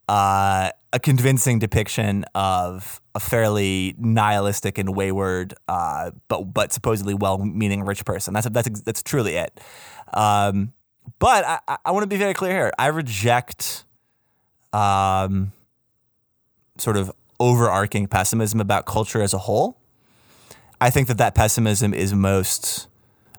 [0.08, 7.84] uh, a convincing depiction of a fairly nihilistic and wayward, uh, but but supposedly well-meaning
[7.84, 8.34] rich person.
[8.34, 9.60] That's that's that's truly it.
[10.14, 10.72] Um,
[11.18, 12.72] but I, I- want to be very clear here.
[12.78, 13.84] I reject
[14.72, 15.52] um,
[16.78, 19.78] sort of overarching pessimism about culture as a whole.
[20.80, 22.87] I think that that pessimism is most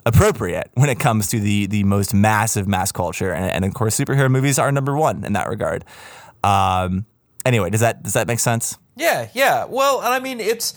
[0.10, 3.98] appropriate when it comes to the the most massive mass culture, and, and of course,
[4.00, 5.86] superhero movies are number one in that regard.
[6.44, 7.06] Um,
[7.46, 8.78] anyway, does that does that make sense?
[8.96, 9.66] Yeah, yeah.
[9.66, 10.74] Well, and I mean, it's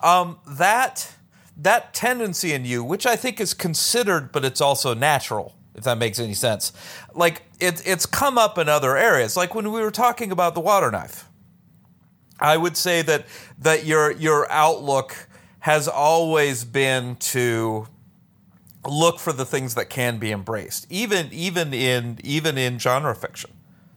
[0.00, 1.12] um, that
[1.56, 5.54] that tendency in you, which I think is considered, but it's also natural.
[5.76, 6.72] if that makes any sense.
[7.14, 9.36] Like it's it's come up in other areas.
[9.36, 11.28] Like when we were talking about the water knife,
[12.40, 13.26] I would say that
[13.58, 15.28] that your your outlook
[15.60, 17.86] has always been to
[18.88, 23.50] look for the things that can be embraced, even even in even in genre fiction.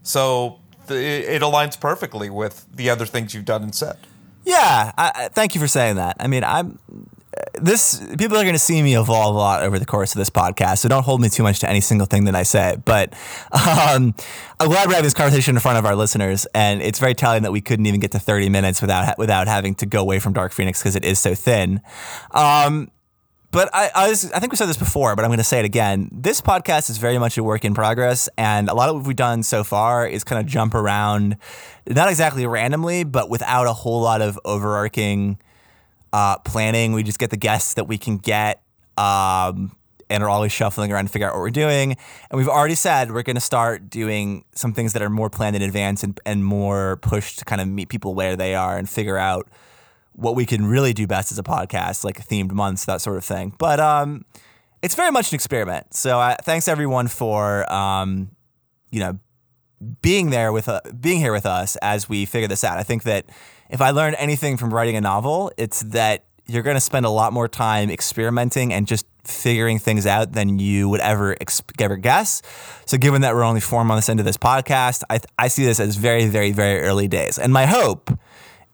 [0.03, 3.97] So the, it aligns perfectly with the other things you've done and said.
[4.45, 6.17] Yeah, I, I, thank you for saying that.
[6.19, 6.79] I mean, I'm
[7.61, 10.29] this people are going to see me evolve a lot over the course of this
[10.29, 12.77] podcast, so don't hold me too much to any single thing that I say.
[12.83, 13.13] But
[13.51, 14.15] um,
[14.59, 17.43] I'm glad we're having this conversation in front of our listeners, and it's very telling
[17.43, 20.33] that we couldn't even get to 30 minutes without without having to go away from
[20.33, 21.81] Dark Phoenix because it is so thin.
[22.31, 22.91] Um,
[23.51, 25.59] but I, I, was, I think we said this before, but I'm going to say
[25.59, 26.09] it again.
[26.11, 29.15] This podcast is very much a work in progress, and a lot of what we've
[29.15, 31.37] done so far is kind of jump around,
[31.87, 35.39] not exactly randomly, but without a whole lot of overarching
[36.13, 36.93] uh, planning.
[36.93, 38.61] We just get the guests that we can get
[38.97, 39.75] um,
[40.09, 41.97] and are always shuffling around to figure out what we're doing.
[42.29, 45.55] And we've already said we're going to start doing some things that are more planned
[45.55, 48.89] in advance and, and more pushed to kind of meet people where they are and
[48.89, 49.47] figure out
[50.19, 53.25] what we can really do best as a podcast, like themed months, that sort of
[53.25, 53.53] thing.
[53.57, 54.25] But um,
[54.81, 55.93] it's very much an experiment.
[55.93, 58.31] So uh, thanks everyone for um,
[58.91, 59.19] you know
[60.01, 62.77] being there with uh, being here with us as we figure this out.
[62.77, 63.25] I think that
[63.69, 67.09] if I learned anything from writing a novel, it's that you're going to spend a
[67.09, 71.35] lot more time experimenting and just figuring things out than you would ever
[71.79, 72.41] ever guess.
[72.85, 75.95] So, given that we're only four months into this podcast, I, I see this as
[75.95, 77.37] very, very, very early days.
[77.37, 78.11] And my hope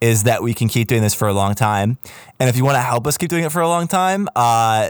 [0.01, 1.97] is that we can keep doing this for a long time.
[2.39, 4.89] And if you want to help us keep doing it for a long time, uh,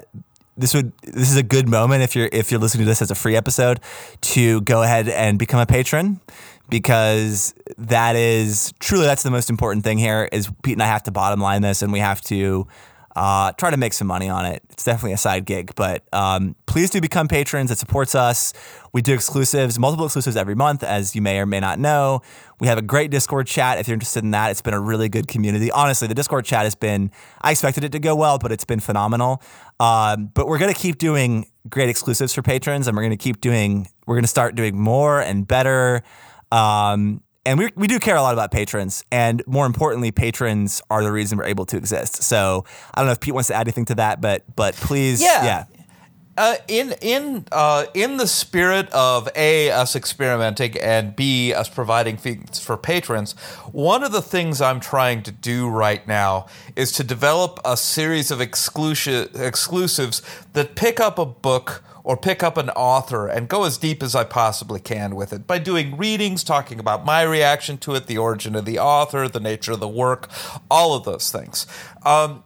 [0.57, 3.11] this would this is a good moment if you're if you're listening to this as
[3.11, 3.79] a free episode
[4.21, 6.21] to go ahead and become a patron
[6.69, 11.03] because that is truly that's the most important thing here is Pete and I have
[11.03, 12.67] to bottom line this and we have to
[13.15, 14.61] uh, try to make some money on it.
[14.69, 17.71] It's definitely a side gig, but um, please do become patrons.
[17.71, 18.53] It supports us.
[18.91, 22.21] We do exclusives, multiple exclusives every month, as you may or may not know.
[22.59, 24.51] We have a great Discord chat if you're interested in that.
[24.51, 25.71] It's been a really good community.
[25.71, 28.79] Honestly, the Discord chat has been, I expected it to go well, but it's been
[28.81, 29.41] phenomenal.
[29.79, 33.23] Um, but we're going to keep doing great exclusives for patrons, and we're going to
[33.23, 36.03] keep doing, we're going to start doing more and better.
[36.51, 41.03] Um, and we, we do care a lot about patrons, and more importantly, patrons are
[41.03, 42.23] the reason we're able to exist.
[42.23, 45.21] So I don't know if Pete wants to add anything to that, but but please,
[45.21, 45.45] yeah.
[45.45, 45.65] yeah.
[46.37, 52.17] Uh, in in uh, in the spirit of a us experimenting and b us providing
[52.17, 53.33] feeds for patrons,
[53.71, 58.31] one of the things I'm trying to do right now is to develop a series
[58.31, 63.63] of exclusive exclusives that pick up a book or pick up an author and go
[63.63, 67.79] as deep as I possibly can with it by doing readings, talking about my reaction
[67.79, 70.29] to it, the origin of the author, the nature of the work,
[70.69, 71.65] all of those things.
[72.03, 72.43] Um,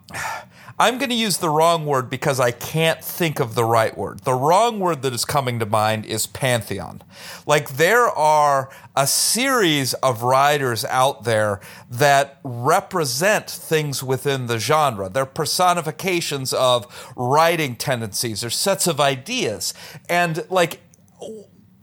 [0.79, 4.21] I'm going to use the wrong word because I can't think of the right word.
[4.21, 7.01] The wrong word that is coming to mind is pantheon.
[7.45, 15.09] Like there are a series of writers out there that represent things within the genre.
[15.09, 19.73] They're personifications of writing tendencies or sets of ideas.
[20.07, 20.79] And like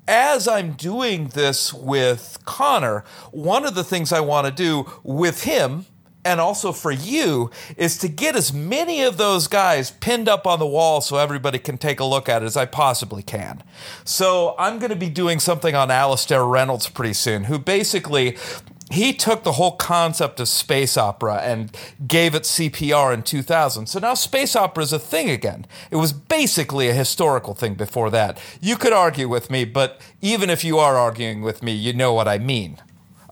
[0.08, 5.44] as I'm doing this with Connor, one of the things I want to do with
[5.44, 5.84] him
[6.26, 10.58] and also for you is to get as many of those guys pinned up on
[10.58, 13.62] the wall so everybody can take a look at it as I possibly can.
[14.04, 18.36] So I'm going to be doing something on Alastair Reynolds pretty soon, who basically
[18.90, 23.86] he took the whole concept of space opera and gave it CPR in 2000.
[23.86, 25.66] So now space opera is a thing again.
[25.90, 28.38] It was basically a historical thing before that.
[28.60, 32.12] You could argue with me, but even if you are arguing with me, you know
[32.12, 32.78] what I mean.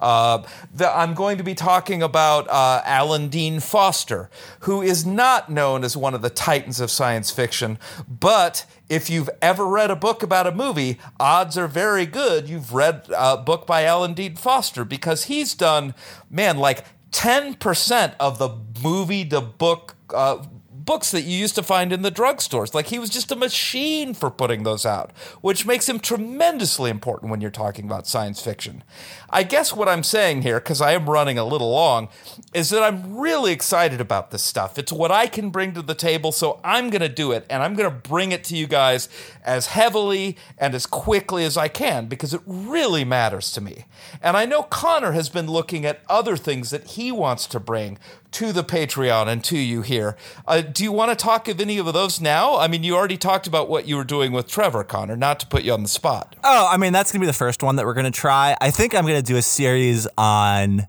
[0.05, 4.29] Uh, the, I'm going to be talking about uh, Alan Dean Foster,
[4.61, 9.31] who is not known as one of the titans of science fiction, but if you've
[9.41, 13.67] ever read a book about a movie, odds are very good you've read a book
[13.67, 15.95] by Alan Dean Foster because he's done,
[16.29, 18.51] man, like 10% of the
[18.83, 20.45] movie to book uh,
[20.85, 22.75] books that you used to find in the drugstores.
[22.75, 27.31] Like he was just a machine for putting those out, which makes him tremendously important
[27.31, 28.83] when you're talking about science fiction.
[29.31, 32.09] I guess what I'm saying here, because I am running a little long,
[32.53, 34.79] is that I'm really excited about this stuff.
[34.79, 37.63] It's what I can bring to the table, so I'm going to do it, and
[37.63, 39.09] I'm going to bring it to you guys
[39.45, 43.87] as heavily and as quickly as I can because it really matters to me.
[44.23, 47.99] And I know Connor has been looking at other things that he wants to bring
[48.35, 50.17] to the Patreon and to you here.
[50.47, 52.57] Uh, do you want to talk of any of those now?
[52.57, 55.47] I mean, you already talked about what you were doing with Trevor, Connor, not to
[55.47, 56.37] put you on the spot.
[56.45, 58.57] Oh, I mean, that's going to be the first one that we're going to try.
[58.61, 60.87] I think I'm going to do a series on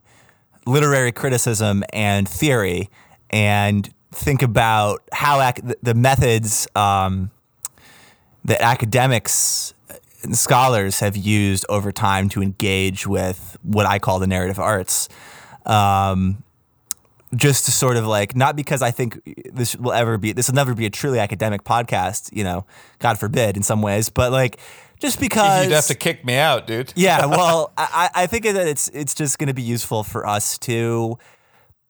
[0.66, 2.90] literary criticism and theory
[3.30, 6.68] and think about how ac- the methods.
[6.76, 7.32] Um,
[8.46, 9.74] that academics
[10.22, 15.10] and scholars have used over time to engage with what I call the narrative arts.
[15.66, 16.44] Um,
[17.36, 19.20] just to sort of like not because I think
[19.54, 22.66] this will ever be this will never be a truly academic podcast, you know,
[23.00, 24.60] God forbid in some ways, but like
[25.00, 26.94] just because You'd have to kick me out, dude.
[26.96, 30.58] yeah, well, I, I think that it's it's just going to be useful for us
[30.60, 31.18] to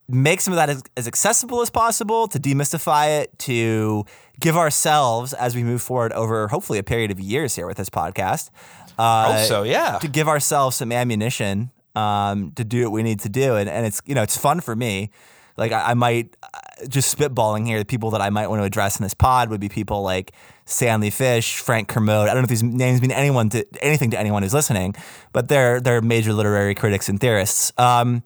[0.08, 4.06] make some of that as, as accessible as possible, to demystify it, to
[4.40, 7.90] give ourselves as we move forward over hopefully a period of years here with this
[7.90, 8.50] podcast.
[8.98, 9.98] Uh, so, yeah.
[10.00, 13.86] To give ourselves some ammunition um, to do what we need to do, and and
[13.86, 15.10] it's you know it's fun for me.
[15.58, 17.80] Like I, I might uh, just spitballing here.
[17.80, 20.34] The people that I might want to address in this pod would be people like
[20.66, 22.30] Stanley Fish, Frank Kermode.
[22.30, 24.96] I don't know if these names mean anyone to anything to anyone who's listening,
[25.32, 27.72] but they're they're major literary critics and theorists.
[27.78, 28.24] Um,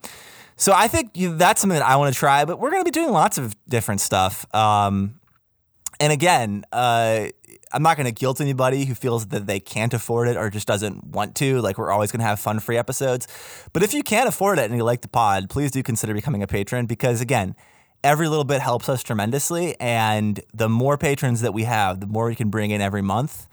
[0.56, 2.46] so I think that's something that I want to try.
[2.46, 4.46] But we're going to be doing lots of different stuff.
[4.54, 5.20] Um,
[6.00, 7.28] and again, uh,
[7.72, 10.68] I'm not going to guilt anybody who feels that they can't afford it or just
[10.68, 11.62] doesn't want to.
[11.62, 13.28] Like, we're always going to have fun free episodes.
[13.74, 16.42] But if you can't afford it and you like the pod, please do consider becoming
[16.42, 17.56] a patron because, again,
[18.04, 19.80] every little bit helps us tremendously.
[19.80, 23.48] And the more patrons that we have, the more we can bring in every month.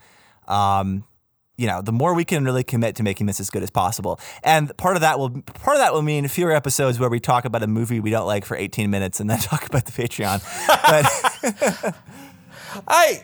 [0.47, 1.05] Um,
[1.57, 4.19] you know, the more we can really commit to making this as good as possible.
[4.43, 7.45] And part of that will part of that will mean fewer episodes where we talk
[7.45, 10.41] about a movie we don't like for 18 minutes and then talk about the Patreon.
[10.67, 11.95] But
[12.87, 13.21] I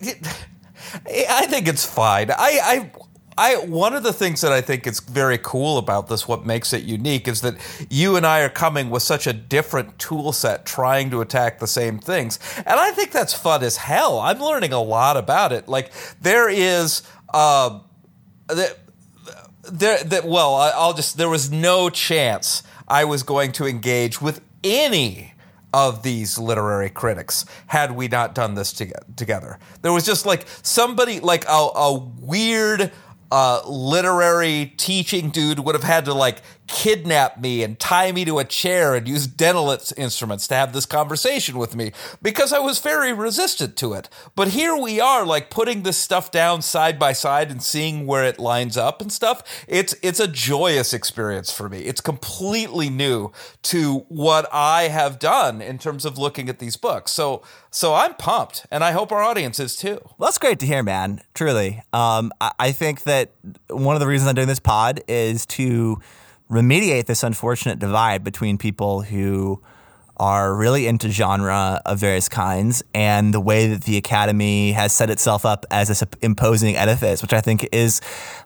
[1.05, 2.31] I think it's fine.
[2.31, 2.91] I I
[3.37, 6.73] I one of the things that I think is very cool about this, what makes
[6.73, 7.55] it unique, is that
[7.89, 11.67] you and I are coming with such a different tool set, trying to attack the
[11.67, 14.19] same things, and I think that's fun as hell.
[14.19, 15.67] I'm learning a lot about it.
[15.67, 15.91] Like
[16.21, 17.79] there is, uh,
[18.47, 18.73] there,
[19.63, 24.41] there, that well, I'll just there was no chance I was going to engage with
[24.63, 25.32] any
[25.73, 29.57] of these literary critics had we not done this to- together.
[29.81, 32.91] There was just like somebody like a, a weird
[33.31, 36.41] uh, literary teaching dude would have had to like
[36.73, 40.87] kidnap me and tie me to a chair and use dental instruments to have this
[40.87, 44.09] conversation with me because I was very resistant to it.
[44.35, 48.23] But here we are, like putting this stuff down side by side and seeing where
[48.23, 49.43] it lines up and stuff.
[49.67, 51.81] It's it's a joyous experience for me.
[51.81, 53.31] It's completely new
[53.63, 57.11] to what I have done in terms of looking at these books.
[57.11, 59.99] So so I'm pumped, and I hope our audience is too.
[60.17, 61.21] Well, that's great to hear, man.
[61.35, 61.83] Truly.
[61.93, 63.31] Um, I, I think that
[63.69, 65.99] one of the reasons I'm doing this pod is to
[66.49, 69.61] remediate this unfortunate divide between people who
[70.17, 75.09] are really into genre of various kinds and the way that the academy has set
[75.09, 77.99] itself up as this imposing edifice, which I think is,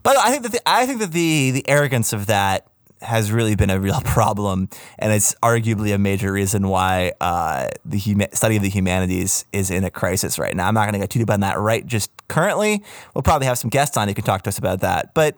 [0.03, 2.67] but I think that the, I think that the the arrogance of that
[3.01, 7.99] has really been a real problem, and it's arguably a major reason why uh, the
[7.99, 10.67] huma- study of the humanities is in a crisis right now.
[10.67, 12.83] I'm not going to get too deep on that right just currently.
[13.13, 15.35] We'll probably have some guests on who can talk to us about that, but.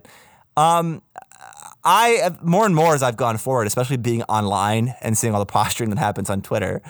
[0.57, 1.01] Um,
[1.83, 5.45] I more and more as I've gone forward, especially being online and seeing all the
[5.45, 6.81] posturing that happens on Twitter,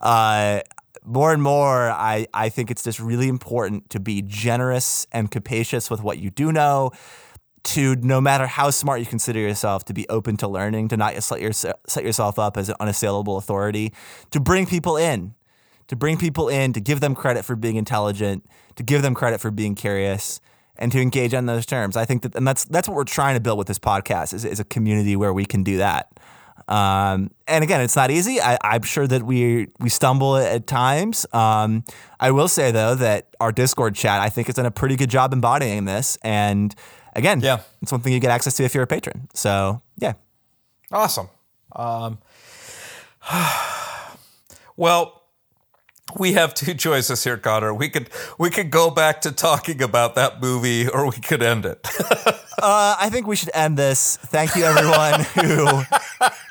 [0.00, 0.60] uh,
[1.04, 5.90] more and more I, I think it's just really important to be generous and capacious
[5.90, 6.92] with what you do know.
[7.66, 11.22] To no matter how smart you consider yourself, to be open to learning, to not
[11.22, 13.92] set, your, set yourself up as an unassailable authority,
[14.32, 15.36] to bring people in,
[15.86, 19.40] to bring people in, to give them credit for being intelligent, to give them credit
[19.40, 20.40] for being curious,
[20.82, 21.96] and to engage on those terms.
[21.96, 24.44] I think that, and that's that's what we're trying to build with this podcast is,
[24.44, 26.10] is a community where we can do that.
[26.68, 28.40] Um, and again, it's not easy.
[28.40, 31.24] I, I'm sure that we we stumble at times.
[31.32, 31.84] Um,
[32.20, 35.10] I will say though that our Discord chat, I think, has done a pretty good
[35.10, 36.18] job embodying this.
[36.22, 36.74] And
[37.14, 37.60] again, Yeah.
[37.80, 39.28] it's something you get access to if you're a patron.
[39.34, 40.12] So yeah,
[40.92, 41.28] Awesome.
[41.74, 42.18] Um,
[44.76, 45.21] well,
[46.18, 47.72] we have two choices here, Connor.
[47.74, 48.08] We could
[48.38, 51.86] we could go back to talking about that movie, or we could end it.
[52.62, 54.18] Uh, I think we should end this.
[54.18, 55.82] Thank you, everyone who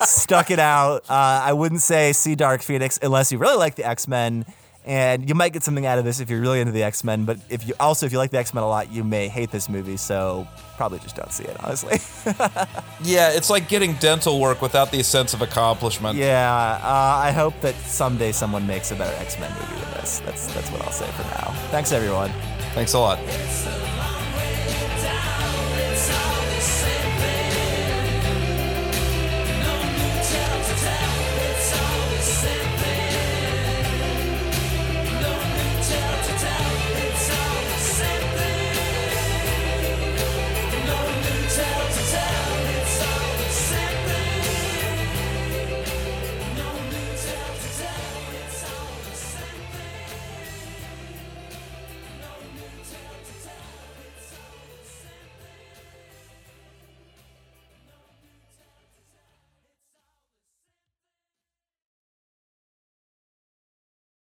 [0.03, 1.03] stuck it out.
[1.09, 1.13] Uh,
[1.45, 4.45] I wouldn't say see Dark Phoenix unless you really like the X Men,
[4.85, 7.25] and you might get something out of this if you're really into the X Men.
[7.25, 9.51] But if you also if you like the X Men a lot, you may hate
[9.51, 9.97] this movie.
[9.97, 11.99] So probably just don't see it, honestly.
[13.03, 16.17] yeah, it's like getting dental work without the sense of accomplishment.
[16.17, 20.19] yeah, uh, I hope that someday someone makes a better X Men movie than this.
[20.19, 21.53] That's that's what I'll say for now.
[21.69, 22.31] Thanks, everyone.
[22.73, 23.19] Thanks a lot.
[23.19, 24.00] It's a